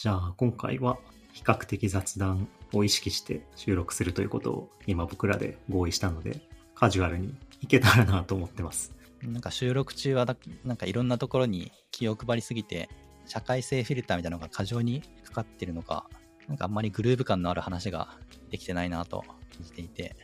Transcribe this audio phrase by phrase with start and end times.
[0.00, 0.96] じゃあ今回は
[1.34, 6.40] 比較的雑談を意識して収録するということを今僕らで合意したので、
[6.74, 8.94] カジュアルにいけたらなと思ってます。
[9.22, 10.24] なんか収録中は、
[10.64, 12.88] なんかいろんなところに気を配りすぎて、
[13.26, 16.08] 社会性フィルターみたいなのが過剰にかかってるのか、
[16.48, 18.16] なんかあんまりグルーヴ感のある話が
[18.50, 20.16] できてないなと感じていて、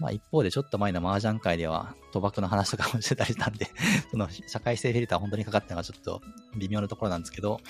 [0.00, 3.68] まあ一方でちょっと前の麻雀会では賭博の話とかもしてたりしたんで、
[4.10, 6.20] その社会性フィルター本当にかかってるのがちょっと
[6.56, 7.60] 微妙なところなんですけど、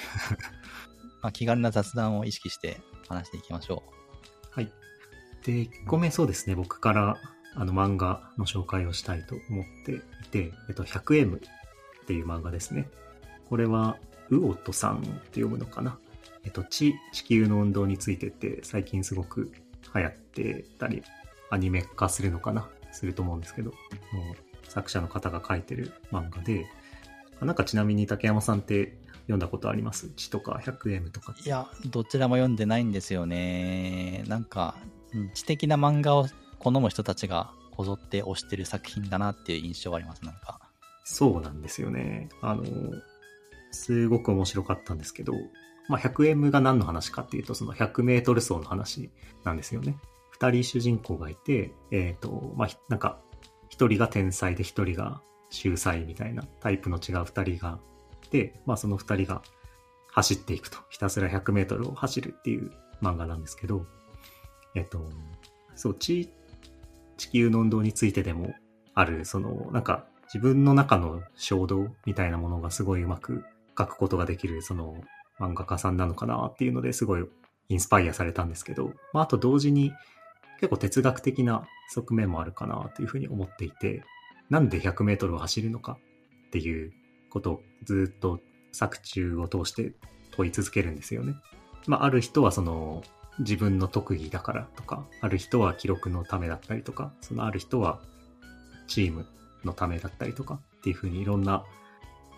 [1.23, 3.82] まあ気軽な雑談を意識して話していきましょ
[4.54, 4.71] うはい。
[5.44, 7.17] で、1個目そうですね、僕から
[7.54, 11.40] あの漫画の紹介をしたいと思っていて、えっと、100M っ
[12.07, 12.89] ていう漫画ですね。
[13.49, 13.99] これは、
[14.30, 15.07] ウオットさんって
[15.40, 15.99] 読むのかな。
[16.44, 19.52] えっと、地、地球の運動についてって最近すごく
[19.94, 21.02] 流行ってたり、
[21.50, 23.77] アニメ化するのかなすると思うんですけど、も
[24.32, 26.66] う作者の方が書いてる漫画で、
[27.41, 28.96] なんかちなみに竹山さんって
[29.32, 30.09] 読んだことあります？
[30.11, 31.43] 地とか 100M とかう。
[31.45, 34.25] いや、どちらも読んでないんですよね。
[34.27, 34.77] なんか、
[35.14, 36.27] うん知的な漫画を
[36.58, 40.60] 好む人たちがこぞって推してる作品だなっていう印象があります、なんか。
[41.05, 42.28] そうなんですよね。
[42.41, 42.64] あの、
[43.72, 45.34] すごく面白かったんですけど、
[45.88, 49.10] まあ、100M が何の話かっていうと、その100メートル走の話
[49.44, 49.98] なんですよね。
[50.30, 53.20] 二人主人公がいて、えっ、と、まあ、ひなんか、
[53.69, 57.91] 一人が天才で一人が秀才みたいなタイプの違う二人がい
[58.33, 59.42] て、まあ、その二人が
[60.11, 60.78] 走っていくと。
[60.91, 63.86] ひたすら100メートルを走るっていう漫画なんですけど、
[64.75, 65.08] えっ、と、
[65.77, 66.30] そう、地、
[67.16, 68.55] 地球の運動についてでも
[68.94, 73.44] ある、その、なんか、自分の中の衝動みたいなものがすごいうまく
[73.78, 74.97] 書くことができる、その、
[75.38, 77.25] 漫画家さんなのかなっていうのですごい
[77.69, 79.92] インスパイアされたんですけど、まあ、あと同時に
[80.60, 84.05] 結構哲学的な側面もあるかなというふうに思っていて、
[84.50, 85.98] なんで100メートルを走るのか
[86.48, 86.92] っていう
[87.33, 88.41] ことをずっと
[88.72, 89.92] 作中を通して
[90.33, 91.34] 問い続けるんですよね。
[91.86, 93.02] まあ、ある人はその
[93.38, 98.00] 自分の特技だからとか、ある人は記録のためだったりとか、そのある人は
[98.86, 99.27] チーム
[99.65, 101.65] のためだったりとかっていうふうにいろんな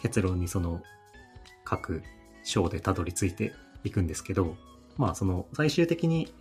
[0.01, 0.81] 結論にその
[1.65, 2.03] 各
[2.45, 4.57] 章でたどり着いていくんですけど、
[4.97, 6.33] まあその最終的に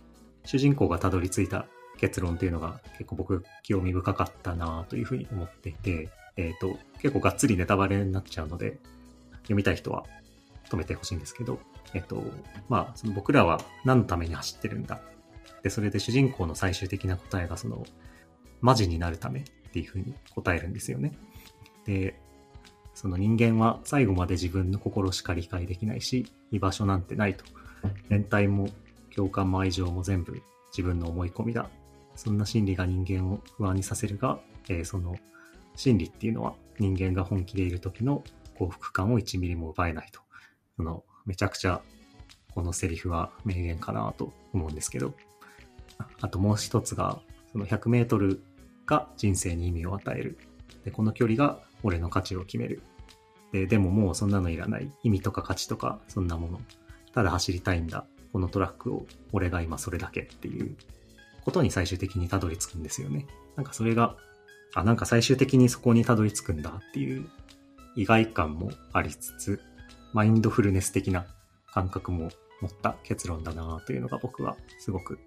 [0.44, 1.66] 主人公がたどり着いた
[1.98, 8.78] 結論っていうのが結構僕興味深かったなというふうに思っていて、えっ、と、結構がっつりネタバレになっちゃうので、
[9.42, 10.04] 読みたい人は
[10.70, 11.58] 止めてほしいんですけど、
[11.94, 12.22] えっ、と、
[12.68, 15.00] まあその僕らは何のために走ってるんだ。
[15.62, 17.84] で、それで主人公の最終的な答えがその、
[18.60, 21.12] マジになるためっていうふうに答えるんですよね。
[21.86, 22.18] で、
[22.94, 27.44] その人間は最後まで自分の心しか理解できないし、居場所なんてないと。
[28.08, 28.68] 連帯も
[29.14, 30.40] 共感も愛情も全部
[30.72, 31.68] 自分の思い込みだ。
[32.16, 35.16] そんな心理が人間を不安にさせるが、えーその
[35.76, 38.22] 心理っていうのは人間が本気でいる時の
[38.58, 40.20] 幸福感を1ミリも奪えないと。
[40.76, 41.80] そのめちゃくちゃ
[42.54, 45.14] このセリフは名言かなと思うんですけど。
[46.20, 47.20] あともう一つが、
[47.52, 48.42] その100メートル
[48.86, 50.38] が人生に意味を与える。
[50.84, 52.82] で、この距離が俺の価値を決める。
[53.52, 54.90] で、でももうそんなのいらない。
[55.02, 56.60] 意味とか価値とか、そんなもの。
[57.12, 58.06] ただ走りたいんだ。
[58.32, 60.76] このトラックを、俺が今それだけっていう
[61.44, 63.26] ことに最終的にたどり着くんですよね。
[63.56, 64.16] なんかそれが、
[64.74, 67.28] あ、なんか最終的にそこにたどり着くんだっていう
[67.96, 69.60] 意外感もありつつ、
[70.12, 71.26] マインドフルネス的な
[71.72, 72.30] 感覚も
[72.60, 75.18] 持った結論だなというのが僕はすごく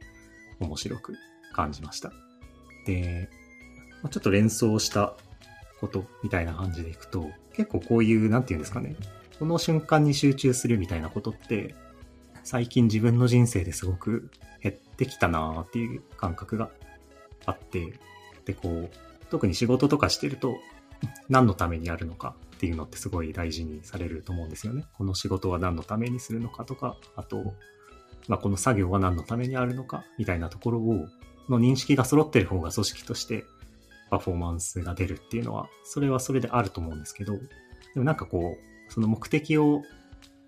[0.60, 1.16] 面白く
[1.54, 2.12] 感じました。
[2.86, 3.30] で、
[4.10, 5.16] ちょっと連想した
[5.80, 8.96] ことみたいな感じでいくと、結構こういう、なんていうんですかね、
[9.40, 11.76] この瞬間に集中するみたいなことって、
[12.44, 14.30] 最近自分の人生ですごく
[14.62, 16.70] 減ってきたなっていう感覚が
[17.46, 18.00] あって、
[18.46, 18.90] で、こう、
[19.30, 20.58] 特に仕事とかしてると、
[21.30, 24.86] 何のためにやるのかっていうのってすごい大事にされると思うんですよね。
[24.98, 27.54] この仕事は何のためにするのかとか、あと、
[28.28, 31.08] まあ、この作業は何のためにあるのかみたいなところを、
[31.50, 33.46] の認識が揃ってる方が組織として
[34.10, 37.40] パフォーマンスが出るっていうのは、それはそれであると思うんですけど、で
[37.96, 39.82] もなんかこう、その目的を、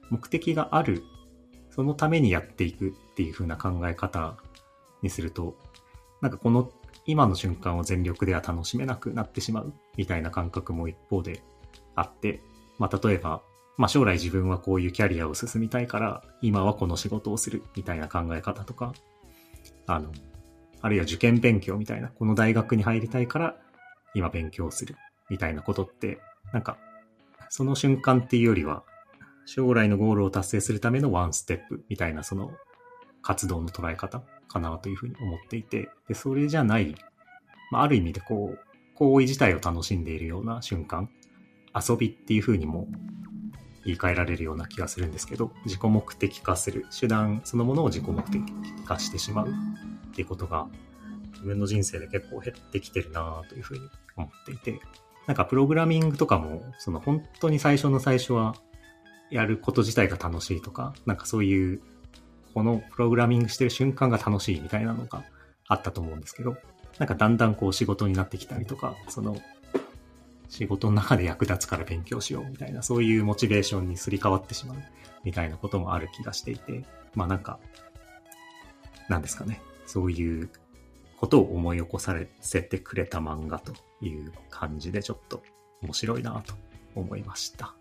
[0.10, 1.04] 目的がある、
[1.70, 4.38] そのためにやっていくっていう風な考え方
[5.02, 5.56] にすると、
[6.22, 6.72] なんかこの
[7.10, 11.42] 今の瞬間を全力では楽しめなくなってしまうみたいな感覚も一方で
[11.96, 12.40] あって、
[12.78, 13.42] まあ例えば、
[13.78, 18.94] まあ将来自分はこういうキャリアを進みたいから、今はこの仕事をするみたいな考え方とか、
[19.88, 20.12] あの、
[20.82, 23.56] あるいは受験勉強みたいな、この大学に入りたいから、
[24.14, 24.96] 今勉強する
[25.32, 26.20] みたいなことって、
[26.54, 26.78] なんか、
[27.50, 28.84] その瞬間っていうよりは、
[29.48, 32.52] 将来のゴールを達成するためのワンステップみたいな、その
[33.24, 36.96] 活動の捉え方かなというふうに思っていて、で、それじゃない、
[37.72, 38.60] まあ、ある意味でこう、
[38.96, 41.10] 行為自体を楽しんでいるような瞬間、
[41.74, 42.88] 遊びっていうふうにも
[43.86, 48.42] 言い換えられるような気がするんですけど、自己目的化する、手段そのものを自己目的
[48.86, 50.68] 化してしまうっていうことが、
[51.32, 54.82] 自分の人生で結構減ってきてるなというふうに思っていて、
[55.28, 58.56] なんかプログラミングとかも、その本当に最初の最初は、
[59.32, 61.82] やること自体が楽しいとか、なんかそういう、
[62.54, 65.24] このプログラミングしてる瞬間が楽しいみたいなのが
[65.68, 66.58] あったと思うんですけど、
[66.98, 69.38] なんかだんだんこう仕事になってきたりとか、その
[70.50, 74.78] 仕事の中で役立つから勉強しようみたいな、そういうモチベーションにすり替わってしまう
[75.24, 76.84] みたいなこともある気がしていて、
[77.16, 77.60] まあなんか、
[79.08, 79.62] なんですかね。
[79.86, 80.50] そういう
[81.18, 85.42] ことを思い起こさせてくれた漫画という感じでちょっと
[85.82, 86.54] 面白いなと
[86.96, 87.74] 思いました。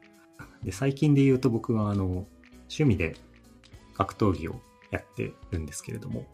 [0.63, 2.27] で、最近で言うと僕はあの、
[2.69, 3.17] 趣味で
[3.99, 4.61] 格闘技を
[4.91, 6.25] やってるんですけれども、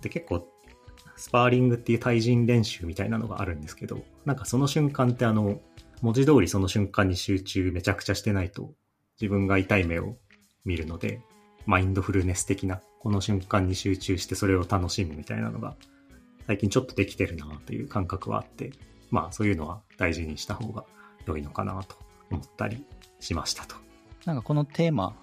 [0.00, 0.48] で、結構
[1.16, 5.60] スパーリングっていう対人練習みたいなのがあるんですけど、なんかその瞬間ってあの、
[6.00, 8.72] 文字通りその瞬間に集中めちゃくちゃしてないと
[9.20, 10.16] 自分が痛い目を
[10.64, 11.20] 見るので、
[11.66, 15.76] マインドフルネス的な、この瞬間に集中してそれを楽しむみたいなのが、
[16.46, 18.72] 最近ちょっとできてるなという感覚はあって、
[19.10, 20.84] まあそういうのは大事にした方が
[21.26, 21.96] 良いのかなと
[22.30, 22.84] 思ったり
[23.20, 23.76] しましたと。
[24.24, 25.14] なんかこのテーマ、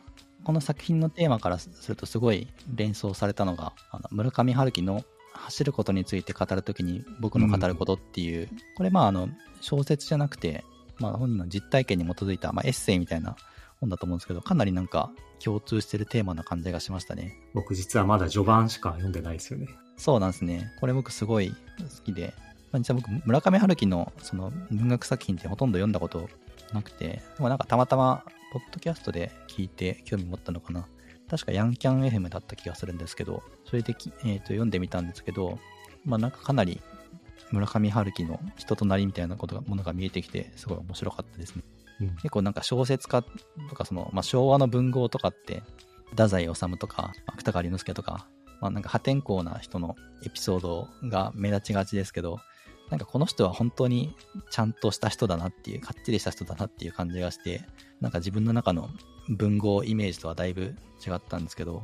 [0.43, 5.03] この作品のテーマからするとすごい連想されたのが、あの村上春樹の
[5.33, 9.29] 走ることについて語るときに僕の語ることっていう、うん、これまああの
[9.61, 10.63] 小説じゃなくて、
[10.99, 13.35] まあ、本人の実体験に基づいた、まあ、エッセイみたいな
[13.79, 15.11] 本だと思うんですけどかなりなんか
[15.43, 17.37] 共通してるテーマな感じがしましたね。
[17.53, 19.67] 僕実はまだ序盤しか読んでないですよね。
[19.97, 20.71] そうなんですね。
[20.79, 21.55] これ僕すごい好
[22.03, 22.33] きで、
[22.71, 26.29] まあ、実は僕村上春樹のその文学作品ってほとんど読んだこと
[26.73, 30.87] なくてでもなんかたまたまポッドキャストで聞いて興味持ったのかな？
[31.29, 35.59] 確かヤンキャン FM だった気がするんですけど、それでえー、と読んでみたんですけど、
[36.03, 36.81] まあなんかかなり
[37.51, 41.63] 村上春樹の人となりみたいなことがものが見えてきて、すごい面白かったですね。
[42.01, 43.23] うん、結構なんか小説家
[43.69, 45.61] とかその、まあ、昭和の文豪とかって、
[46.11, 48.27] 太宰治とか芥川龍之介とか、
[48.61, 49.95] まあなんか破天荒な人の
[50.25, 52.39] エピソードが目立ちがちですけど、
[52.89, 54.15] なんかこの人は本当に
[54.49, 57.61] ちゃんとした人だなっていう、かっちりした人だなっていう感じがして、
[58.01, 58.89] なんか自分の中の
[59.29, 60.75] 文豪イメージとはだいぶ
[61.05, 61.83] 違ったんですけど、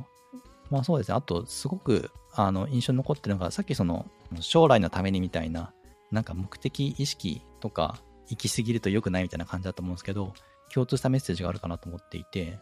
[0.70, 1.14] まあそうですね。
[1.14, 4.06] あと、すごく、あの、印象に残ってるのが、さっきその、
[4.40, 5.72] 将来のためにみたいな、
[6.10, 10.34] なんか目的意識とか、行き過ぎると良くないみたいな感じだと思うんですけど、
[10.72, 12.58] 共通したメッセージがあるかなと思っていて、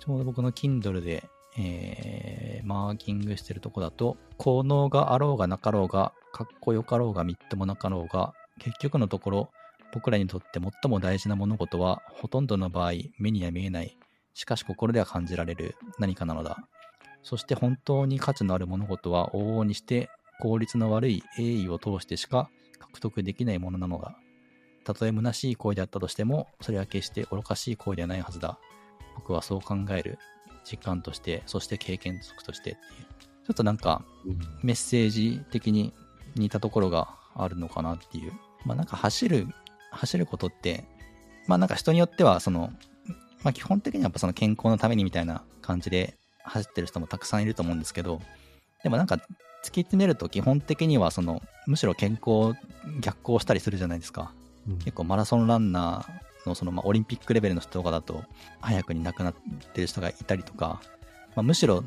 [0.00, 9.50] ちょうど僕の Kindle で、えー、マーキングしてるとこだと、効能があろうがなかろうが、かっこよかろうがみっともなかろうが、結局のところ、
[9.92, 13.96] 僕らにとって最も大事な物事は、ほとんどの場合、目には見えない
[14.34, 16.64] しかし心では感じられる何かなのだ。
[17.22, 20.10] そして本当に価値のある物事は往々にして
[20.40, 22.50] 効率の悪い栄意を通してしか
[22.80, 24.16] 獲得できないものなのだ。
[24.84, 28.58] たとえ虚しい行為であったとしても、それは決して愚かしい行為ではないはずだ。
[29.14, 30.18] 僕はそう考える。
[30.64, 32.76] 実感として、そして経験則としてっていう。
[33.46, 34.04] ちょっとなんか、
[34.62, 35.92] メッセージ的に
[36.36, 38.32] 似たところがあるのかなっていう。
[38.64, 39.48] まあなんか走る、
[39.90, 40.84] 走ることって、
[41.46, 42.72] まあなんか人によってはその
[43.42, 46.14] まあ、基本的にはやっぱその健康のためにみたいな感じで
[46.44, 48.20] 走ってる人もたくさんいると思うんですけど、
[48.82, 52.56] でもなんか突き詰めると基本的にはそのむしろ健康
[53.00, 54.32] 逆行したりするじゃないですか。
[54.68, 58.24] うん、結構マラソンランナーのそのまあオリンピックレベルの人とかだと
[58.60, 59.34] 早くに亡くなっ
[59.74, 60.80] てる人がいたりとか、
[61.34, 61.84] まあ、むしろ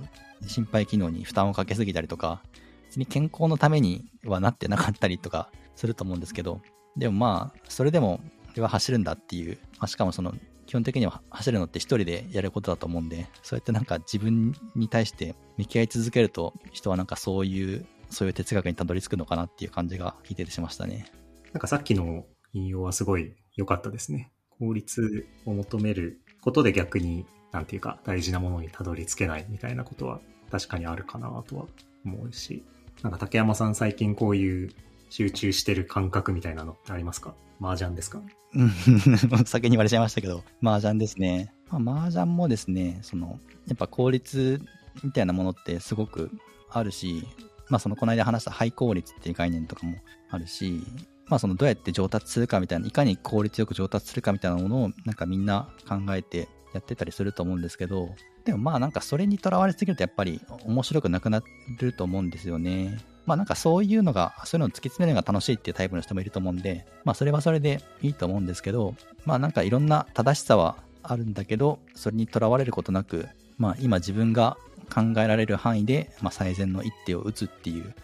[0.47, 2.41] 心肺機能に負担をかけすぎたりとか、
[2.87, 6.61] 別に健康のためにはなってなかったりとかすると思うんですけど、
[6.97, 8.21] でもまあ、それでも、
[8.53, 10.33] 俺は走るんだっていう、まあ、しかもその
[10.65, 21.11] 基本的には走るのって一人でやることだと思うんで、そうやってなんか自分に対して向き合い続けると、人はなんかそういう、そういう哲学にたどり着くのかなっていう感じが聞いててしましたね。
[21.51, 24.31] なんかさっきの引用はすごい良かったですね。
[24.59, 30.19] 効率を求めることで逆に、なんていうか大事なものにたどり着けないみたいなことは
[30.51, 31.65] 確かにあるかなとは
[32.05, 32.63] 思うし、
[33.01, 34.71] なんか竹山さん最近こういう
[35.09, 37.33] 集中してる感覚みたいなのってありますか？
[37.61, 38.21] 麻雀ですか？
[38.53, 38.69] うん、
[39.45, 41.53] 先に言われちゃいましたけど、麻雀ですね。
[41.69, 44.61] まあ、麻雀もですね、その、やっぱ効率
[45.03, 46.31] みたいなものってすごく
[46.69, 47.27] あるし、
[47.69, 49.95] まあそのこの間話したハイ効率っていう概念とかも
[50.29, 50.83] あるし、
[51.27, 58.09] まあそのどうやって上達するかみたいな、いかに効率よく上達するかみたいなものをなんかみんな考えてやってたりすると思うんですけど、
[58.43, 61.41] でもまあなんかそれにとらわれすぎるとやっぱり面白くなくな
[61.79, 62.99] ると思うんですよね。
[63.25, 68.93] まあなんかそういうのが、そういうのを突き詰めるのが楽しいっていうタイプの人もいると思うんで、まあそれはそれでいいと思うんですけど、
[69.25, 73.27] まあなんかいろんな正しさはあるんだけど、それにとらわれることなく、
[73.57, 74.57] まあ今自分が
[74.93, 77.95] 考えられる範囲で、まあ最善の一手を打つっていう、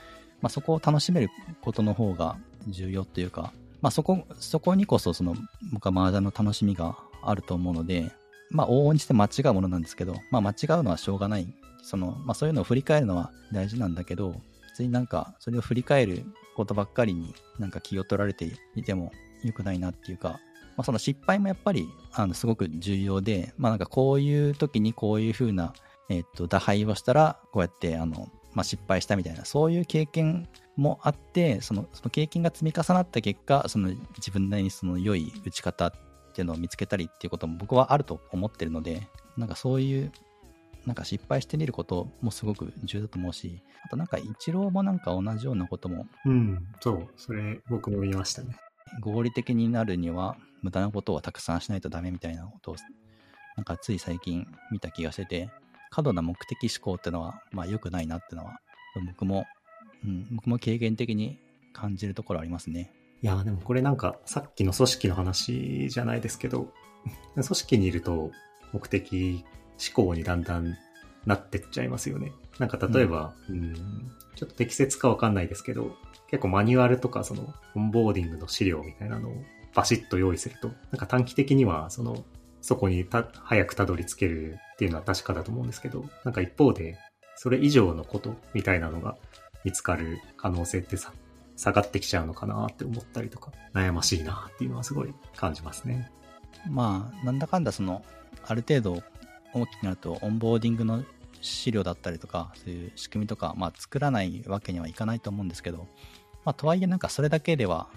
[0.42, 1.30] まあそこを楽しめる
[1.62, 2.38] ことの方が
[2.68, 5.36] 重要っていうか、まあそこ、そこにこそその
[5.72, 8.12] 僕は麻雀の楽しみがあると思うので、
[8.50, 11.48] まあ往々にして間違うものなんですけど、まあ間違うのはしょうがない。
[11.84, 14.36] その、まあそういうのを振り返るのは大事なんだけど、
[14.70, 16.24] 別になんかそれを振り返る
[16.56, 19.12] ことばっかりになんか気を取られていても
[19.44, 20.40] 良くないなっていうか、
[20.78, 25.74] まあその失敗もやっぱりあのすごく重要で、まあなんかこういう時にこういう風な、
[26.10, 30.48] えっと、打敗をしたらこうやってあの、まあ失敗したみたいな、そういう経験
[30.82, 35.94] もあってそのその経験が積み重なった結果その自分なりにその良い打ち方っ
[36.34, 39.08] ていうのを見つけたりっていうことも僕はあると思ってるので
[39.38, 40.12] なんかそういう
[40.86, 48.56] なんか失敗してみることもすごく重要だと思うしあとなんかイチローもなんか同じようなこともうん、そう、それ僕も見ましたね。
[49.00, 52.76] 合理的になるには無駄なことをたくさんしないとダメみたいなことを
[53.56, 55.50] なんかつい最近見た気がしてて
[55.92, 58.60] 過度な目的思考ってのはまあ良くないなってのは
[59.08, 59.46] 僕も
[60.06, 61.40] うん、僕も経験的に
[61.74, 62.92] 感じるところありますね。
[63.22, 66.72] いやーでもこれなんかさっきの組織の話じゃないですけど、
[67.34, 68.32] 組織にいると
[68.74, 69.44] 目的
[69.96, 70.76] 思考にだんだん
[71.26, 72.32] なってっちゃいますよね。
[72.60, 73.74] なんか例えば、うん、
[74.36, 75.96] ちょっと適切かわかんないですけど、
[76.30, 79.36] 結構マニュアルとかそのオンボーディングの資料みたいなのを
[79.74, 82.24] バシッと用意すると、なんか短期的にはその、
[82.62, 86.98] そこにた早くたどり着けるっていうのは確かだと思うんですけど、なんか一方で、
[87.36, 89.18] それ以上のことみたいなのが
[89.64, 91.14] 見つかる可能性ってさ、
[91.56, 96.12] 下がってきちゃうのかなって思ったりとか、悩ましいなっていうのはすごい感じますね。
[96.70, 98.04] まあ、なんだかんだその、
[98.44, 99.04] ある程度
[99.54, 101.04] 大きくなると、オンボーディングの
[101.42, 105.88] 資料だったりとか、そういう仕組みとか、まあ、作らないわけにはいかないと思うんですけど、
[106.46, 107.88] まあ、とはいえなんかそれだけでは、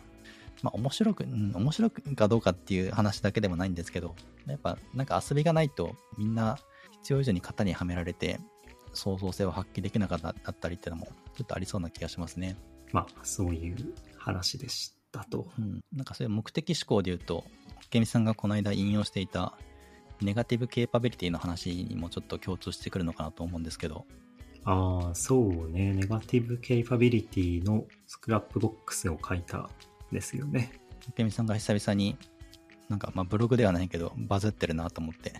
[0.62, 4.14] まあ、面白く、うん、面白くかどうかっていう話だけでもないんですけど、
[4.46, 6.58] やっぱなんか遊びがないとみんな
[6.92, 8.40] 必要以上に型にはめられて、
[8.92, 12.56] 創造性を発揮できなかったりっていうのもちょっとありそうな気がしますね。
[12.92, 15.48] まあ、そういう話でしたと。
[15.58, 15.80] うん。
[15.92, 17.44] なんかそういう目的思考で言うと、
[17.90, 19.56] ケミさんがこの間引用していた
[20.20, 24.06] ネガティブケーパビリティの話にもちょっと共通してくるのかなと思うんですけど。
[24.64, 25.92] ああ、そうね。
[25.92, 29.68] ネガティブケーパビリティのスクラップボックスを書いた
[30.10, 30.72] ですよね。
[31.16, 32.16] ケミさんが久々に、
[32.88, 35.34] なんかまあブログではないけど、バズってるなと思って、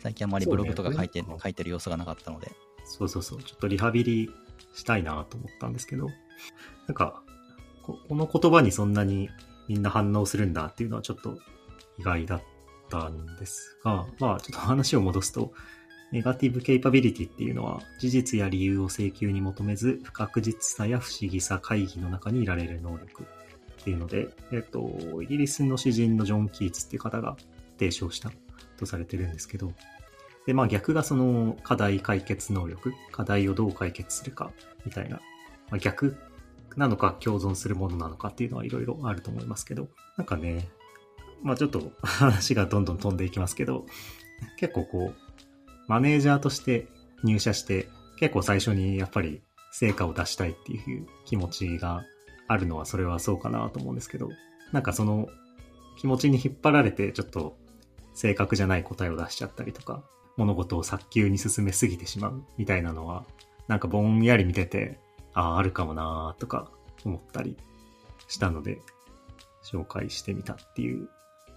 [0.00, 2.52] 最近あまりブログとか書いて,、ね、書いてる様子がなかったので。
[2.84, 3.42] そうそうそう。
[3.42, 4.30] ちょっとリハビリ
[4.74, 6.08] したいなと思ったんですけど、
[6.88, 7.22] なんか
[7.82, 9.28] こ、の言葉にそんなに
[9.68, 11.38] みんな反応するんだっていうのはちょっと
[11.98, 12.42] 意外だっ
[12.88, 15.52] たんですが、まあちょっと話を戻すと、
[16.12, 23.24] ネガティブケイパビリティっていうのは、事実や理由を請求に求めず、不確実さや不思議さ、会議の中にいられる能力
[23.80, 27.36] っていうので、えっと、イギリスの詩人のジョン・キーツっていう方が
[27.78, 28.30] 提唱した
[28.78, 29.72] とされてるんですけど、
[30.46, 34.50] で、まあ逆がその課題解決能力、課題をどう解決するか
[34.84, 35.16] みたいな、
[35.70, 36.16] まあ、逆
[36.76, 40.68] なのか共存するものなのかっていうのはいろいろあると思いますけど、なんかね、
[41.42, 43.86] まあちょっと話がどんどん飛んでいきますけど、
[44.58, 45.32] 結構こう、
[45.88, 46.88] マネージャーとして
[47.22, 52.04] 入社して、結構最初にやっぱり成果を出したいっていう気持ちが
[52.46, 54.28] あるのはそれはそうかなと思うんですけど、
[54.70, 55.28] なんかその
[55.98, 57.56] 気持ちに引っ張られてちょっと
[58.14, 60.02] 正確じゃない答えを出しちゃったりとか、
[60.36, 63.24] 物事を早急に進めすぎてしまうみたいなのは、
[63.68, 64.98] なんかぼんやり見てて、
[65.34, 66.70] ああ、あるかもなーとか
[67.04, 67.56] 思ったり
[68.28, 68.80] したので、
[69.64, 71.08] 紹介してみたっていう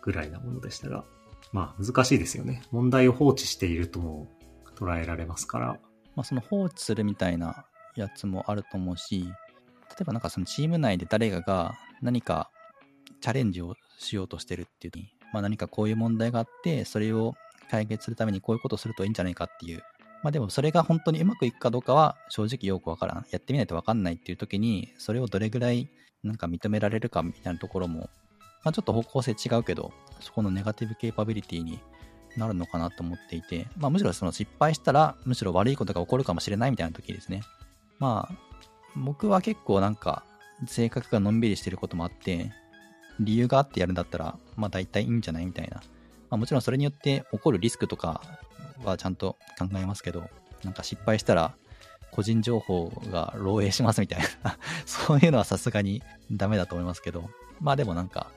[0.02, 1.04] ぐらいなものでしたが、
[1.52, 2.62] まあ難しいですよね。
[2.72, 4.28] 問題を放置しているとも
[4.76, 5.80] 捉えられますから。
[6.16, 7.66] まあその放置するみたいな
[7.96, 12.50] やつもあると思うし、例えばなんかそのチーム内で誰かが何か
[13.22, 17.36] チャレンジをしようとしてるっていう時に、まあ何かこういう問題があって、それを
[17.70, 19.84] 解決するためにこういうことをするといいんじゃないかっていう。
[20.24, 23.26] まあでもそれが本当にうまくいくかどうかは正直よくわからん。
[23.32, 25.90] やってみないとわかんないっていう時に、それをどれぐらい
[26.24, 28.10] なんか認められるかみたいなところも、
[28.64, 31.80] まあちょっと方向性違うけど、そこのネガティブケーパビリティに
[32.38, 37.42] なるのかなと思っていて、まあむしろその失敗したら、むしろ悪いことが起こるかもしれないみたいな時ですね。
[38.00, 38.36] まあ、
[38.96, 40.24] 僕は結構なんか、
[40.68, 42.52] 性格がのんびりしてることもあって、
[43.20, 45.82] 理由があってやるんだったら、まあ大体いいんじゃないみたいな。
[46.36, 48.22] まあもちろんそれによって起こるリスクとか
[48.84, 50.30] はちゃんと考えますけど、
[50.64, 51.56] なんか失敗したら
[52.12, 54.58] 個人情報が漏洩しますみたいな。
[54.86, 57.30] そういうのはさすがにダメだと思いますけど、
[57.62, 58.32] まあでもなんか、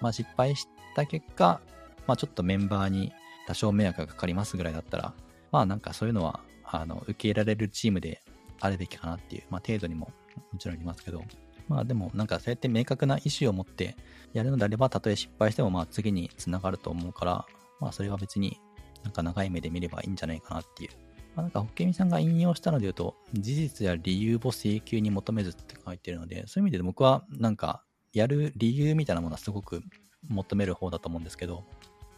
[0.00, 0.66] まあ失敗し
[0.96, 1.60] た結果、
[2.06, 3.12] まあちょっとメンバーに
[3.46, 5.12] 多少迷惑がかかりますぐらいだったら、
[5.50, 8.22] まあなんかそういうのは、あの、受け入れられるチームで
[8.60, 10.10] あるべきかなっていう、まあ程度にも
[10.52, 11.22] もちろんありますけど、
[11.68, 13.96] まあでもなんかそうやって明確な意思を持って
[14.32, 17.46] やるのであれば、たとえ失敗してもまあ次につながると思うから、
[17.80, 18.58] まあそれは別に
[19.04, 20.90] なんか長い目で見ればいいんじゃないかなっていう。
[21.34, 29.82] まあなんか、ホッケミさんが引用したので言うと、事実や理由を請求に求めずって書いてるので、そういう意味で僕はなんか、やる理由みたいなものはすごく
[30.28, 31.64] 求める方だと思うんですけど、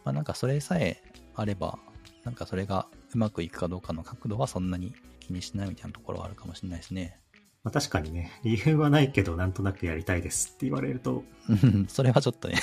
[0.04, 1.02] まあなんかそれさえ
[1.36, 1.78] あれば、
[2.24, 7.20] なんかそれがうまくいくかどうかの角度はそんなに気にしないみたいなところはあるかもしれないですね。
[7.64, 12.56] まあ確かにね、理由はないけどなんとなくやりたいですって言われると、う んそれはちょっとね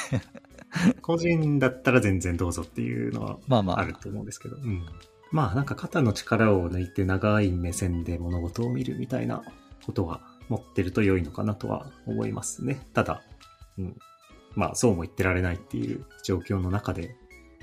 [1.02, 4.86] 個人だったら全然どうぞっていうのはまあまああると思うんですけど、うん。
[5.32, 9.44] まあなんか肩の力を抜いて長い目線で物事を見るみたいな
[9.86, 12.86] ことは持ってると良いのかなとは思いますね。
[12.94, 13.24] ただ、
[13.78, 13.98] うん。
[14.56, 17.16] まあそうも言ってられないっていう状況の中で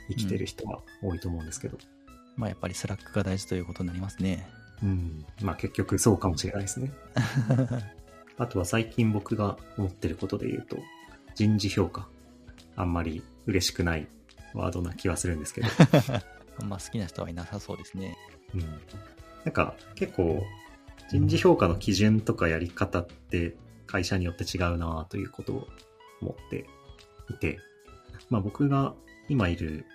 [0.08, 1.78] 生きてる人は多いと思うんですけど、
[2.36, 4.48] まあやっぱりスラックが大事ということになりますね。
[4.82, 5.24] うん。
[5.42, 6.92] まあ結局そうかもしれないですね。
[8.38, 10.78] あとは最近僕が思ってることで言うと、
[11.34, 12.08] 人事評価。
[12.76, 14.06] あんまり嬉しくない
[14.54, 15.68] ワードな気はするんですけど。
[16.60, 18.16] あんま好きな人はいなさそうですね。
[18.54, 18.60] うん。
[19.44, 20.44] なんか結構
[21.10, 23.56] 人事評価の基準とかやり方って
[23.86, 25.68] 会社によって違うなということを
[26.20, 26.66] 思って
[27.30, 27.58] いて、
[28.30, 28.94] まあ僕が
[29.28, 29.86] 今いる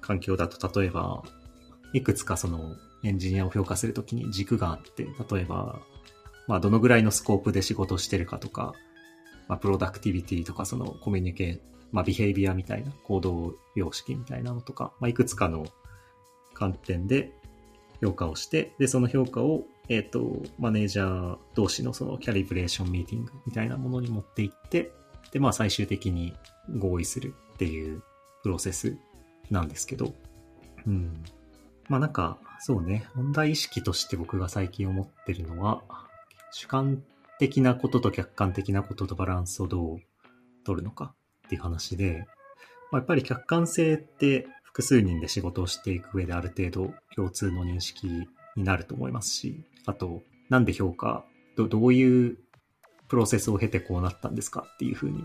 [0.00, 1.22] 環境だと例えば、
[1.92, 5.78] いくつかそのエンジニアを評価するときに軸があって、例えば、
[6.48, 8.74] まあどのぐらいのスコープで仕事してるかとか、
[9.48, 15.64] まあプロダクティビティとかそのコミュニケーまあビヘイビアみたいな行動様式みたいなのとか、まあいくつかの
[16.52, 17.30] 観点で
[18.02, 24.90] 評価をして、で、その評価を、えっ、と、マネージャー同士のそのキャリブレーションミーティングみたいなものに持っていって、
[25.30, 26.34] で、まあ最終的に
[26.76, 28.02] 合意するっていう
[28.42, 28.96] プロセス
[29.52, 30.12] なんですけど、
[30.88, 31.22] うん。
[31.88, 35.82] まあなんか、そうね、問題意識として僕が最近思ってるのは、
[36.50, 37.02] 主観
[37.38, 39.98] 的なことと客観的なこととバランスをどう
[40.64, 41.14] 取るのか
[41.46, 42.26] っていう話で、
[42.90, 48.06] まあ、やっぱり客観性って複数人で仕事をしていく上である程度共通の認識
[48.56, 51.24] になると思いますし、あと、なんで評価、
[51.56, 52.38] どどういう
[53.08, 55.24] プロセスを経てこうなったんですかっていうふうに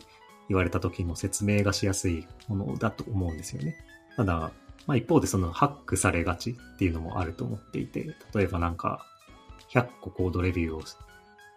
[0.49, 3.75] 言われた時の説明がしやすいものだと思うんですよね。
[4.15, 4.51] ただ、
[4.89, 9.05] まあ一方でそのハックされがちっていうのもあると思っていて、例えばなんか、
[9.71, 10.81] 100個コードレビューを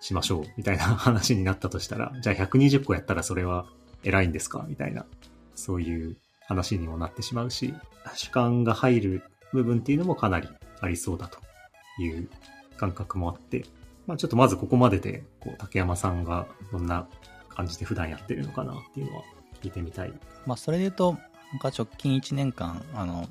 [0.01, 3.65] しましょうみたいな話になったとしたら、じゃあ120個やったらそれは
[4.04, 4.67] 偉いんですか？
[4.69, 5.06] みたいな、
[5.54, 7.73] そういう話にもなってしまうし、
[8.15, 9.23] 主観が入る
[9.54, 10.49] 部分っていうのもかなり
[10.83, 11.39] ありそうだと
[12.02, 12.28] いう
[12.76, 13.65] 感覚もあって、
[14.06, 17.09] まあちょっとまずここまでで、こう、竹山さんがどんな
[17.49, 19.23] 感じで普段やってるのかなっていうのは
[19.63, 20.13] 聞いてみたい。
[20.45, 21.17] まあそれで言うと、
[21.52, 23.28] 僕は直近1年間、あの、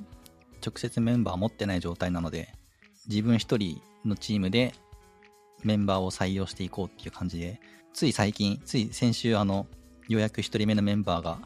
[0.64, 2.54] 直接メンバー持ってない状態なので、
[3.08, 4.74] 自分一人のチームで
[5.64, 7.60] メンバーを採用していこうっていう感じで、
[7.92, 9.66] つい最近、つい先週、あの、
[10.08, 11.38] ようやく一人目のメンバーが、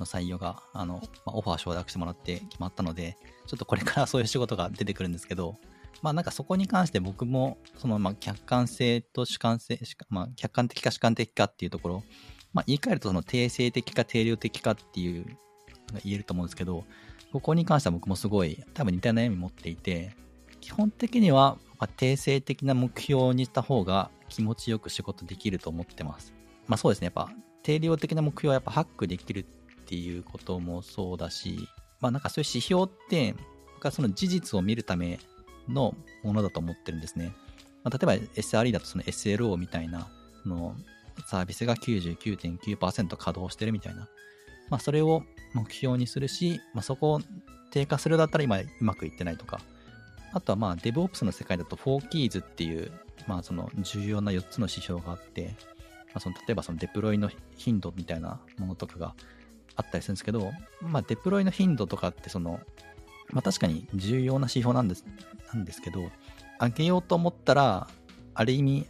[0.00, 5.56] の採用が、あの、まあ、オファー承諾してもらって決まったので、ちょっとこれから そういう仕事が出てくるんですけど、
[6.02, 12.04] まあなんかそこに関して僕も、そのまあ客観性と主観性、まあ客観的か主観的かっていうところ、
[12.52, 15.38] まあ言い換えるとその定性的か定量的かっていう
[15.92, 16.84] が言えると思うんですけど、
[17.32, 20.14] ここに関しては僕もすごい多分似た悩み持っていて、
[20.60, 21.58] 基本的には、
[21.96, 26.32] 定性的な目標にした方が気持ちよく仕事できると思ってます。
[26.66, 27.30] まあそうですね、やっぱ
[27.62, 29.44] 定量的な目標はやっぱハックできるっ
[29.84, 31.68] ていうこともそうだし、
[32.00, 33.34] まあなんかそういう指標って、
[33.74, 35.18] 僕はその事実を見るため
[35.68, 37.34] のものだと思ってるんですね。
[37.82, 40.08] まあ、例えば SRE だとその SLO みたいな、
[40.46, 40.74] の
[41.26, 44.08] サービスが99.9%稼働してるみたいな。
[44.70, 45.22] まあそれを
[45.54, 47.20] 目標にするし、まあそこを
[47.70, 49.60] 低下するだったら今うまくいってないとか。
[50.32, 52.90] あとはまあ DevOps の世界だと 4Keys っていう、
[53.26, 55.54] まあその重要な4つの指標があって、
[56.08, 59.14] まあ、その例えばそのデプロイの頻度みたいなものとかが
[59.76, 62.60] あったりするんですけど、まあデプロイの頻度とかってその、
[63.30, 65.04] まあ確かに重要な指標なんです、
[65.52, 66.10] なんですけど、
[66.60, 67.88] 上げようと思ったら、
[68.34, 68.86] ある意味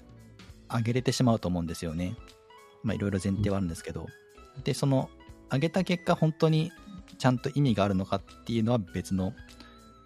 [0.70, 2.16] 上げれてしまうと思うんですよね。
[2.82, 4.06] まあいろいろ前提はあるんですけど。
[4.64, 5.10] で、その
[5.52, 6.72] 上げた結果本当に
[7.18, 9.32] ちゃんと意味があるのかっていうのは別の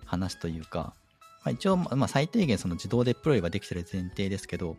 [0.04, 0.94] 話というか、
[1.44, 4.76] まあ、一応、まあ、最低限その自動デプロイができてる前提ですけど、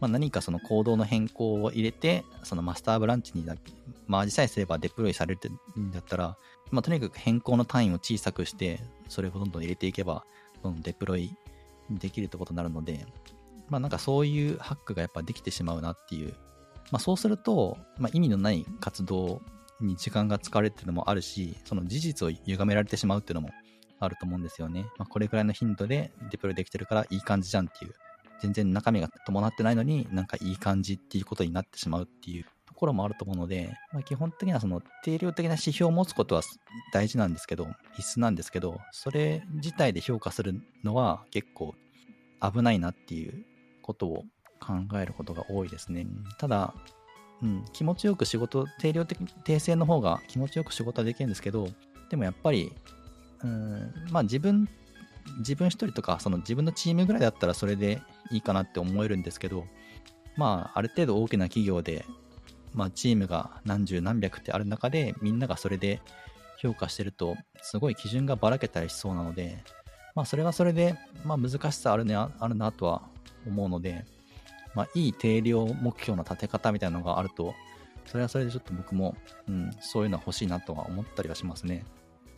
[0.00, 3.54] まあ、何かそのコードの変更を入れて、そのマスターブランチにだ
[4.06, 6.36] マージさえすればデプロイされるんだったら、
[6.70, 10.24] まあ、とにかく変更の単位を小さくして、それをどんどん入れていけば、
[10.62, 11.34] どんどんデプロイ
[11.90, 13.06] できるってことになるので、
[13.68, 16.34] まあなんかそういうハックがやっぱできてしまうなっていう。
[16.90, 19.40] まあそうすると、まあ意味のない活動
[19.84, 23.50] に時間が使われるっていうのもあるし、その事実を歪められてしまうっていうのも
[24.00, 24.86] あると思うんですよね。
[24.98, 27.92] まあこれぐらいの頻度でデプロイできてるからいい感じじゃんっていう。
[28.40, 36.42] 全然中身が伴ってないのになんかいい感じっていうことになってしまうっていうところもあると思うので、まあ、基本的にはその定量的な指標を持つことは
[36.92, 41.76] 大事なんですけど、必須なんですけど、それ自体で評価するのは結構
[42.40, 43.44] 危ないなっていう
[43.80, 44.24] ことを
[44.58, 46.08] 考えることが多いですね。
[46.38, 46.74] ただ、
[47.42, 51.68] うん、気持ちよく仕事、定量的、定性の方が気持ちよく仕事はできるんですけど、
[52.08, 52.72] でもやっぱり、
[53.42, 54.68] うん、まあ自分、
[55.38, 58.00] 自分一人とか、その自分のチームぐらいだったらそれで
[58.30, 59.66] いいかなって思えるんですけど、
[60.36, 62.04] まあある程度大きな企業で、
[62.74, 66.00] まあチームが何十何百ってある中で、みんながそれで
[66.58, 69.64] 評価してると、すごい基準がばらけたりしそうなので、
[70.14, 73.02] まあそれはそれで、まあ難しさある,、ね、あるなとは
[73.46, 74.04] 思うので、
[74.74, 77.54] まあいい定量目標の立て方みたいなのがあると、
[78.06, 79.16] それはそれでちょっと僕も、
[79.48, 81.84] うん、そういうのは欲しいなとは思ったりはしますね。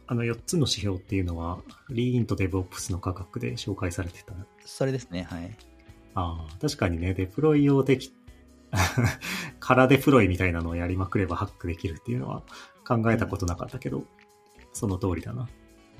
[0.06, 4.34] あの4つの指標っていうのは、リーンと DevOps の価格で紹介されてた。
[4.64, 5.56] それですね、はい。
[6.14, 8.12] ああ、確かにね、デプロイ用でき、
[9.60, 12.42] 空デプロイみたいなのをやりまくればハックできるっていうのは
[12.86, 14.06] 考えたことなかったけど、うん、
[14.72, 15.48] その通りだな。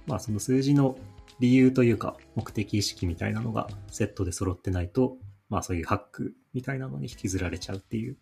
[0.07, 0.99] まあその数字の
[1.41, 5.17] 理由というか目的意識みたいなのがセットで揃ってないと、
[5.55, 8.17] まあそういうハックみたいなのに引きずられちゃうっていう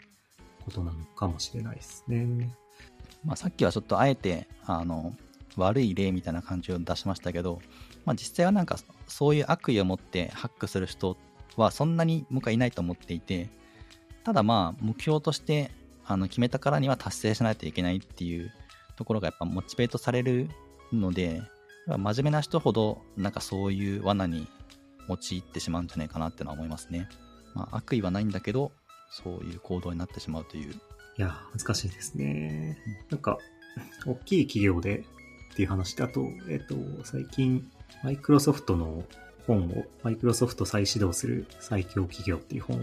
[0.67, 2.55] ことなのかもしれないですね。
[3.25, 5.15] まあさっきはちょっとあえて、あの、
[5.57, 7.63] 悪い例みたいな感じを出しましたけど、
[8.05, 11.17] まあ実際はなんかそういう悪意を持ってハックする人
[11.57, 13.49] はそんなに僕はいないと思っていて、
[14.25, 15.71] ただまあ目標として
[16.05, 18.53] あの決めたからには達成しないといけないっていう
[18.97, 20.51] ところがやっぱモチベートされる
[20.93, 21.41] ので、
[21.87, 24.47] 真面目な人ほどなんかそういう罠に
[25.09, 27.09] 陥ってしまうんじゃないかなってのは思いますね。
[27.55, 28.73] まあ、悪意はないんだけど、
[29.11, 30.73] そういう行動になってしまうという。
[30.73, 30.75] い
[31.19, 32.79] や、難しいですね。
[33.11, 33.39] なんか、
[34.07, 35.05] 大きい企業で
[35.53, 37.71] っていう話だと、えっ、と、最近、
[38.03, 39.05] マイクロソフトの
[39.47, 42.81] 本を、マイクロソフト再始動する最強企業っていう本を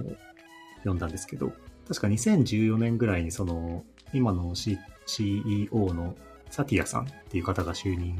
[0.77, 1.51] 読んだんですけど、
[1.88, 4.77] 確か2014年ぐらいにその、今の、C、
[5.08, 6.15] CEO の
[6.51, 8.17] サティアさんっていう方が就任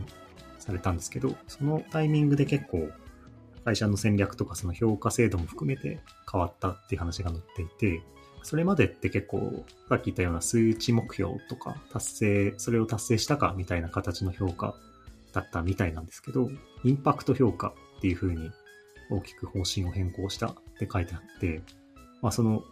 [0.58, 2.90] されたんですけど、そのタイミングで結構
[3.66, 6.00] 会社の戦略とかその評価制度も含めて
[6.32, 8.02] 変わったっていう話が載っていて、
[8.44, 14.76] それまでって結構、さっき言ったような数値目標とか達成、それを達成したかみたいな形の評価
[15.34, 16.50] だったみたいなんですけど、
[16.84, 18.50] インパクト評価っていう風に
[19.12, 21.62] 大きく方針を変更したって書いてあって、
[22.22, 22.64] まあその、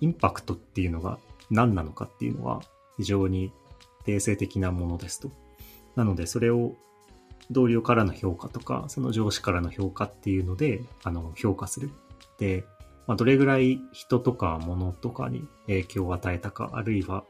[0.00, 1.18] インパクトっていうのが
[1.50, 2.60] 何なのかっていうのは
[2.98, 3.52] 非常に
[4.04, 5.30] 定性的なものですと。
[5.94, 6.74] なのでそれを
[7.50, 11.90] 同僚からの評価とか、その上司からの評価っていうので、あの、評価する。
[12.38, 12.64] で、
[13.06, 17.24] まあ、どれぐらい人とか物とかに影響を与えたか、あるいは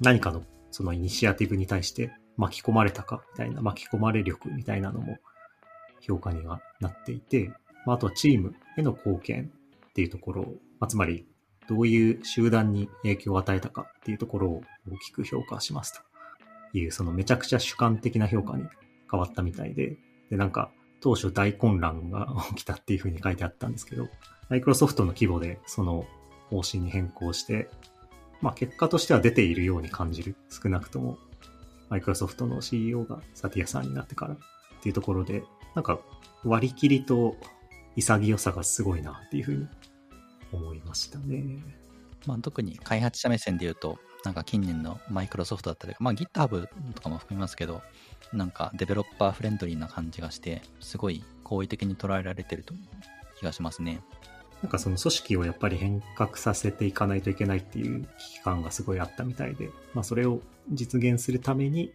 [0.00, 5.18] 何かのそのイニシアティブに対して巻き込まれたか、みたいな、巻き込まれ力みたいなのも
[6.00, 7.52] 評価にはなっていて、
[7.86, 9.52] まあ、あとはチームへの貢献
[9.88, 10.42] っていうところ、
[10.80, 11.26] まあ、つまり、
[11.66, 15.94] どういう集団に影響を与えたかっていうところを大きく評価します
[16.72, 18.64] という、そのめちゃくちゃ主観的な評価に
[19.14, 19.96] 変わったみたいで、
[20.30, 24.08] で、なんか、当初大混乱が 起きたっていうふうに書いてあったんですけど、
[24.48, 26.06] マイクロソフトの規模でその
[26.50, 27.70] 方針に変更して、
[28.40, 30.34] まあ結果としては出ているように感じる。
[30.50, 31.18] 少なくとも、
[31.88, 34.38] マイクロソフトの CEO がサティアさんになってからっ
[34.82, 36.00] ていうところで、なんか
[36.42, 37.36] 割り切りと
[37.96, 39.68] 潔さがすごいなっていうふうに
[40.52, 41.62] 思いましたね。
[42.26, 47.82] まあ特に開発者目線で言うと、なんか近年のマイクロソフトだったり、まあ GitHub とかも含みますけど、
[48.32, 52.74] なんかデベロッパーフレンドリーな感じがして、すごい好意的に捉えられてると
[53.38, 54.00] 気がしますね。
[54.62, 61.92] なんかその組織をやっぱり変革させていかないといけないっていう危機感がすごいあったみたいで、まあそれを実現するために、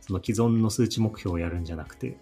[0.00, 2.16] その既存の数値目標をやるんじゃなくて、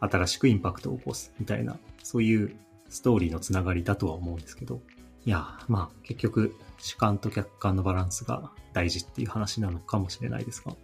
[0.00, 2.56] 新しくインパクトを起こすみたいな、そういう
[2.88, 4.80] ストーリーのつながりだとは思うんですけど、
[5.26, 10.74] いや、まあ結局主観と客観のバランスが大事っていう話なのかもしれないですが。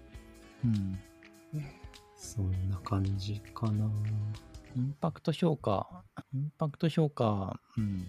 [0.64, 0.98] うん。
[2.16, 3.90] そんな感じかな。
[4.74, 6.02] インパクト評価、
[6.34, 8.06] インパクト評価、うん。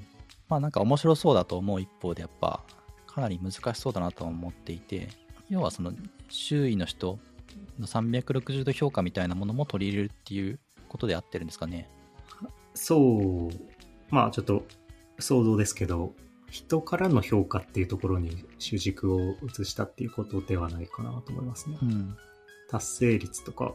[0.50, 2.64] まあなんか面白そうだと思う一方でやっぱ
[3.06, 5.10] かなり難しそうだなと思っていて、
[5.50, 5.94] 要はその
[6.30, 7.20] 周囲の人
[7.80, 11.90] の360度評価みたいなものも取り入れるっていうことで合ってるんですかね。
[12.74, 13.50] そう。
[14.10, 14.66] まあちょっと
[15.20, 16.14] 想像ですけど、
[16.50, 21.78] 人からの評価っていうところに主軸を移したっていうことではないかなと思いますね。
[21.82, 22.18] うん、
[22.70, 23.74] 達成率とか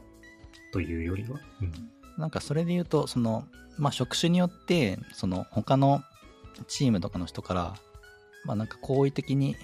[0.72, 1.40] というよりは。
[1.60, 1.72] うん、
[2.16, 3.44] なんかそれで言うと、その、
[3.78, 6.02] まあ、職種によって、その他の
[6.66, 7.74] チームとかの人から、
[8.44, 9.56] まあ、なんか好意的に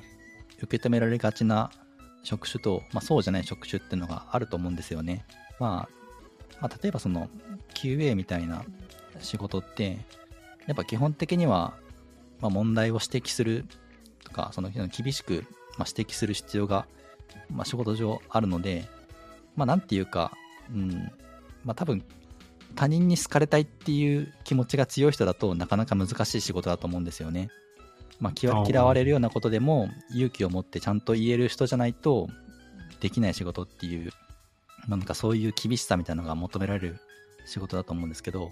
[0.62, 1.70] 受け止められがちな
[2.22, 5.24] 職種と、まあ、そうじゃない職種っていうのがあると思うんですよね。
[5.58, 5.98] まあ、
[6.60, 7.28] まあ、例えばその
[7.74, 8.64] QA みたいな
[9.20, 9.98] 仕事って、
[10.66, 11.74] やっぱ基本的には、
[12.40, 13.64] まあ、問題を指摘する
[14.24, 15.44] とか、その厳しく、
[15.76, 16.86] まあ、指摘する必要が、
[17.50, 18.88] まあ、仕事上あるので、
[19.56, 20.32] まあ、なんていうか、
[20.72, 21.10] うん、
[21.64, 22.04] まあ、多分、
[22.74, 27.48] 他人に好かれたいっていう気持ちが強い人だとなかなか難しい仕事だと思うんですよね。
[28.20, 32.28] まあ、嫌われるようなことでも勇気を持ってちゃんと言える人じゃないと
[33.00, 34.12] できない仕事っていう
[34.88, 37.00] まあ、なんかそういう厳しさみたいなのが求められる
[37.46, 38.50] 仕事だと思うんですけど、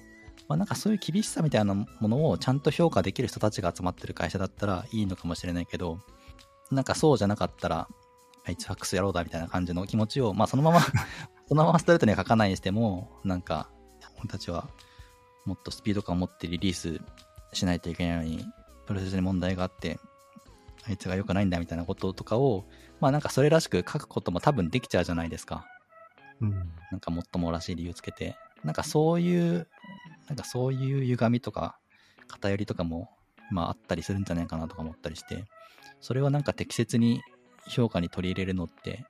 [0.49, 6.01] まあ、なんかそういう厳しさみたいなものをちゃんと評価できる人たちが集まってる会社だったらいいのかもしれないけど、
[6.71, 7.89] なんかそうじゃなかったら、
[8.45, 10.81] あいつファックスやろうだみたいな感じの気持ちを、まあそのまま
[11.49, 13.69] そのままストレートには書かないにしても、なんか、
[14.19, 14.69] 俺たちは
[15.45, 17.01] もっとスピード感を持ってリリース
[17.53, 18.45] しないといけないのに、
[18.87, 19.99] プロセスに問題があって、
[20.89, 22.67] あいつが良くないんだみたいなこととかを、
[23.01, 25.67] まあなんかそれらしく書くことも多分できちゃうじゃないですか。
[26.41, 26.51] うん。
[26.91, 28.37] なんかもっともらしい理由つけて。
[28.65, 29.69] なんかそういう、
[30.29, 31.79] なんかそういう歪みとか
[32.29, 33.11] 偏りとかも、
[33.51, 35.45] まああったりするんじゃないかなとか思ったりして、
[36.01, 37.21] それをなんか適切に
[37.69, 39.05] 評価に取り入れるのって、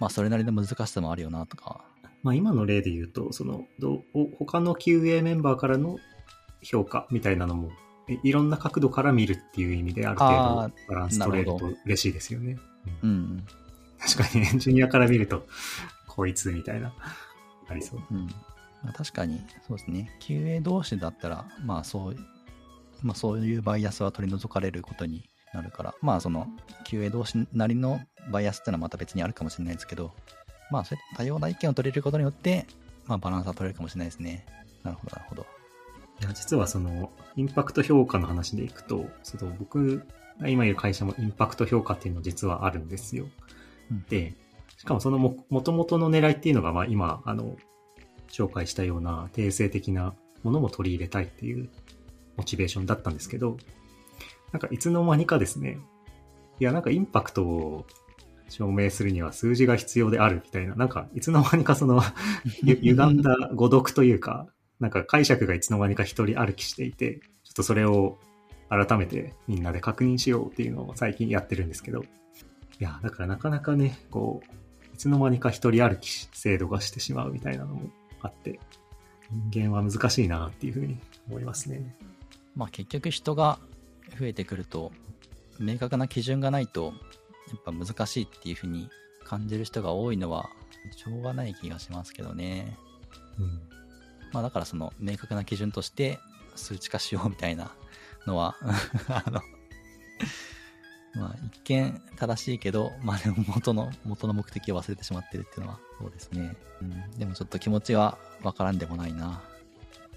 [0.00, 1.84] まあそれなりの難しさもあるよなとか。
[2.22, 5.98] まあ今の例で言うと、その、どお他の QA メンバーからの
[6.62, 7.70] 評価みたいなのも、
[8.08, 12.56] いいろんな角度から見るっていう意味である程あ度バランス取れると嬉しいですよね。
[13.02, 13.46] ううんん。
[13.98, 15.46] 確かにエンジニアから見ると、
[16.06, 16.92] こいつみたいな、
[17.68, 18.00] ありそう。
[18.10, 18.28] うん。
[18.86, 20.16] まあ、確かに、そうですね。
[20.20, 22.16] QA 同士だったら、まあそう、
[23.02, 26.46] まあそういうバイアスは取り除かれることになるから、まあその
[26.86, 30.12] QA 同士なりのバイアスってのはまた別にあるかもしれないですけど、
[30.70, 32.64] まあそういった多様な意見を取れることによって、
[33.06, 34.46] まあバランスは取れるかもしれないですね。
[34.84, 35.46] なるほど、なるほど。
[36.20, 40.06] いや、実はその、インパクト評価の話でいくと、その僕
[40.40, 43.26] が今いる会社もインパクト評価っていうの実はあるんですよ。
[43.90, 44.34] うんで、
[44.78, 47.56] しかもそのも、元々の狙いっていうのが、まあ今、あの、
[48.28, 51.68] 紹介したような定性的なものも取り入れたいっていう
[52.36, 53.56] モチベーションだったんですけど、
[54.52, 55.78] なんかいつの間にかですね、
[56.60, 57.86] いや、なんかインパクトを
[58.48, 62.00] 証明するには数字が必要であるみたいな、なんかいつの間にかその、
[62.62, 64.46] ゆ歪んだ誤読というか、
[64.80, 68.18] なんか解釈がいつの間にか一人歩きしていて、ちょっとそれを
[68.68, 77.90] 改めてみんなで確認しようっていうのを最近やってるんですけど、いや、だからなかなかね、こう、いつの間にか一人歩き制度がしてしまうみたいなのも
[78.26, 78.60] あって、
[79.52, 81.96] 人間は難しいなっていうふうに思いますね。
[82.54, 83.58] まあ結局人が
[84.18, 84.92] 増えてくると、
[85.58, 86.92] 明確な基準がないと、
[87.48, 88.88] やっぱ難しいっていうふうに
[89.24, 90.48] 感じる人が多いのは、
[90.96, 92.76] しょうがない気がしますけどね。
[93.38, 93.60] うん。
[94.32, 96.18] まあだからその明確な基準として
[96.54, 97.72] 数値化しようみたいな
[98.26, 98.56] のは、
[99.08, 99.40] あの、
[101.16, 106.56] まあ一見正しいけど、まあでも元の、元の目的を忘れてしまってるっていうのはそうですね。
[106.82, 107.18] うん。
[107.18, 109.42] でもちょっと気持ちはわからんでもないな。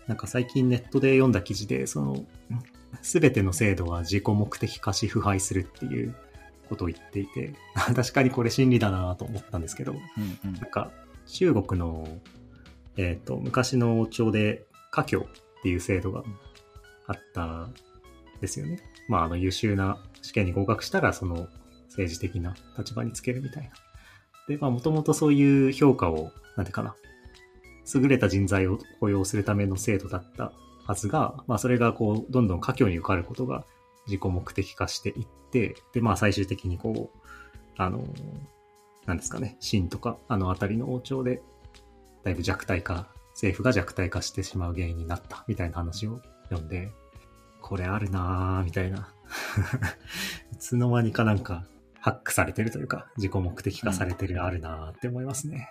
[0.07, 2.25] なんか最近ネットで読んだ記事で、その、
[3.01, 6.15] すべての制度は自己目的化し腐敗するっていう
[6.67, 7.53] ことを言っていて、
[7.95, 10.91] 確かにこれ真理だなと思ったんですけど、うんうんなんか
[11.27, 12.07] 中国の、
[12.97, 16.23] えっ、と、昔の王朝で家教っていう制度が
[17.05, 17.75] あったん
[18.41, 18.79] ですよね。
[19.09, 21.47] まあ、あの優秀な試験に合格したら、その
[21.87, 23.71] 政治的な立場につけるみたいな。
[24.47, 26.95] で、まあ、もともとそういう評価を、なんていうかな、
[27.93, 30.53] 優れた人材を雇用するための制度だった
[30.85, 33.65] はずが、まあ、それがこう、どんどん家教に受かることが
[34.05, 37.19] 自己目的化していって、で、まあ、最終的にこう、
[37.77, 38.03] あの、
[39.05, 41.41] なんですかね、秦とか、あの辺りの王朝で、
[42.23, 46.19] だいぶ弱体化、政府が弱体化してしまう原因になった、みたいな話を
[46.49, 46.91] 読んで、
[47.69, 49.13] これあるなぁ、みたいな。
[50.51, 51.65] いつの間にかなんか、
[51.99, 55.69] ハックされてるというか、自己目的化されてるあるなぁって思いますね。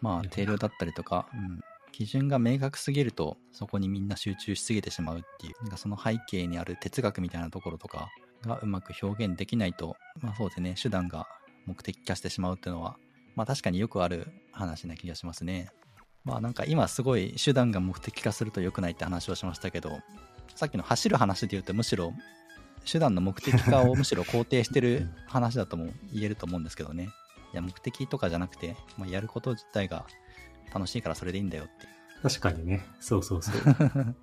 [0.00, 1.60] まあ定量だったりとか、うん、
[1.92, 8.08] 基準が明確すぎるとそこにみんな集中しすぎてしまうっていうなんかその背景にある哲学みたいなところとか
[8.42, 11.26] がうまく表現できないとまあそうですね手段が
[11.66, 12.96] 目的化してしまうっていうのは
[13.36, 15.70] まあ確かによくある話な気がしますね
[16.24, 20.00] まあなんか今すごい手段が目的化すると良くないって話をしましたけど
[20.54, 22.12] さっきの走る話で言うとむしろ
[22.90, 27.10] 手段の目的化をむしろ肯定してる話だとも言えると思うんですけどね
[27.52, 30.06] いや目的とかじゃなくて、まあ、やること自体が
[30.74, 33.54] 楽しいからそれでいいんだよって確かにね、そうそうそう。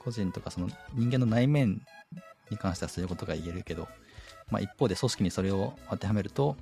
[0.00, 1.86] 個人とかその人間の内面
[2.50, 3.86] に関してはそういうことが言えるけど、
[4.50, 6.56] まあ、一方で組織にそれを当てはめると、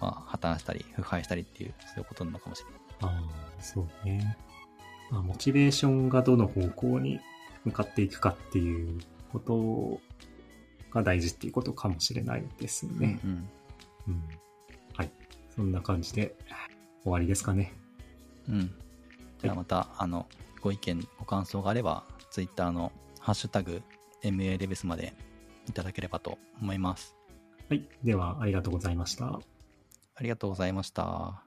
[0.00, 2.80] まあ、破綻したり腐敗したりっていうそういうことなのかもしれない
[3.14, 3.22] あ
[3.58, 4.36] あ、そうね。
[5.14, 7.20] まあ、モチベーションがどの方向に
[7.64, 8.98] 向かっていくかっていう
[9.32, 10.00] こと
[10.90, 13.20] が大事っていうことかもしれないですね。
[13.24, 13.48] うん
[14.08, 14.22] うん。
[14.96, 15.10] はい。
[15.54, 16.34] そんな感じで
[17.04, 17.72] 終わりですかね。
[18.48, 18.74] うん、うん、
[19.40, 20.26] じゃあまたあの
[20.60, 23.82] ご意見ご感想があれば Twitter の「ハッシュタグ
[24.22, 25.14] #MA まで
[25.68, 27.14] いただければと思います
[27.68, 27.88] はい。
[28.02, 29.26] では、ありがとうございました。
[29.26, 31.42] ありがとうございました